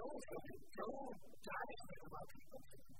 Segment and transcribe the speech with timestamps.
[0.00, 0.24] don't,
[0.76, 1.74] don't die
[2.06, 2.99] about people.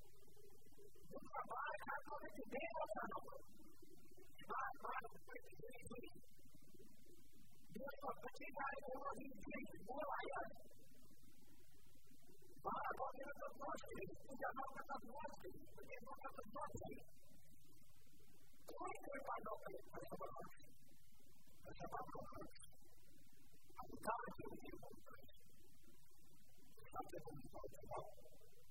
[1.11, 3.41] um trabalho absolutamente bem elaborado.
[4.51, 5.03] Mas, mas,
[7.71, 10.31] Deus só vai chegar em uma vigente boa aí.
[12.61, 13.87] Para você, eu sou forte,
[14.31, 16.81] eu vai não sou forte, eu já não sou vai vai
[18.81, 20.67] é que eu faço para ele fazer uma coisa?
[21.65, 22.61] Eu já faço uma coisa.
[23.71, 25.33] A gente sabe que eu tenho uma coisa.
[26.77, 28.40] Eu já tenho uma coisa.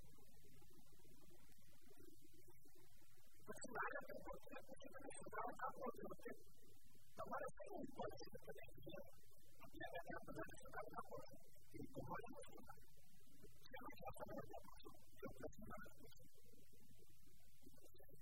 [3.51, 6.31] 不是来了之后，这个事情就是刚刚过去的事，
[7.19, 7.43] 怎么了？
[7.67, 8.47] 又过去的事
[8.79, 8.95] 情，
[9.59, 11.19] 那别的事不能是刚刚，不
[11.99, 12.71] 会忘记的。
[13.67, 14.39] 这个叫什么？
[15.19, 15.71] 叫不记得。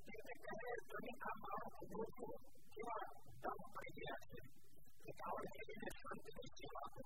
[0.02, 1.46] 这个在这里准备参考
[1.78, 2.26] 很多书，
[2.74, 2.90] 希望
[3.38, 4.34] 咱们可以练习，
[5.06, 6.90] 你找我这些书，你就希望。
[6.90, 7.06] 我。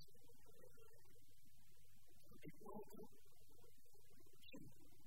[2.41, 3.05] and global
[4.41, 4.57] to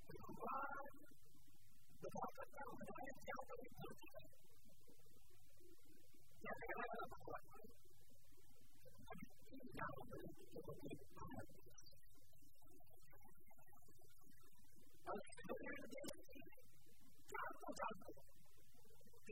[0.07, 0.95] provide
[1.99, 4.23] the market that we have in Calgary country.
[6.45, 7.75] Now, we have a collective.
[9.51, 11.83] In Calgary to look at products.
[15.05, 16.15] I'm familiar with this.
[17.35, 18.15] Doctor, doctor.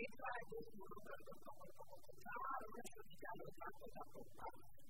[0.03, 2.19] Inside this room, there's a couple of people.
[2.19, 4.82] Now, I you've got a doctor, doctor.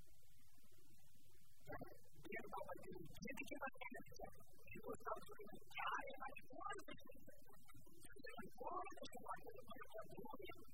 [1.69, 1.93] right?
[2.21, 3.05] Forget about my dream.
[3.11, 4.33] You can give up anything.
[4.71, 5.61] You will stop dreaming.
[5.61, 7.05] I am my one thing.
[7.11, 9.75] You're like, oh, I don't know why I'm going to
[10.41, 10.71] do it.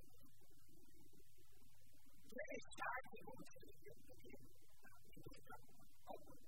[2.37, 4.17] There is time to go to the future.
[6.07, 6.47] Thank you.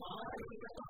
[0.00, 0.89] setiap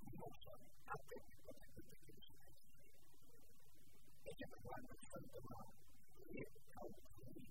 [0.21, 0.53] hermosa,
[0.85, 1.49] atlético,
[4.23, 5.67] Ella me guarda tanto mal,
[6.29, 7.45] y es causa de mi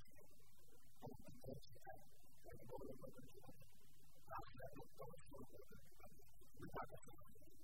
[1.00, 1.98] con mi intensidad,
[2.46, 3.50] el dolor de mi vida.
[4.30, 5.14] Hasta los dos,
[6.60, 7.59] me da la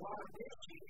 [0.00, 0.89] lot of issues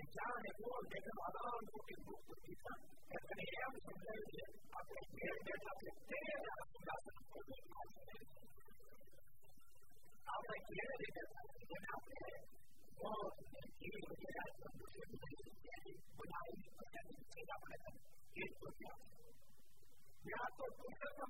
[0.00, 5.54] echaban el fútbol, que se mataban porque el fútbol tenían que aprender a aprender de
[5.62, 6.36] la tercera
[6.82, 7.10] clase
[7.42, 7.58] de
[10.32, 12.32] Ahora quiere decir que no se
[13.02, 13.26] todo
[13.82, 14.62] y lo que era el
[16.16, 17.90] bueno, ahí se la plata
[18.32, 18.92] y esto ya.
[20.22, 21.26] Ya por todo lo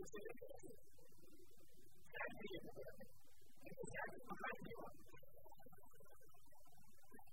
[0.05, 0.19] 是，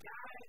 [0.00, 0.48] क्या है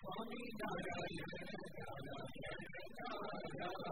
[0.00, 1.12] Swami Narayan,
[1.90, 2.56] Narayan,
[3.00, 3.84] Narayan,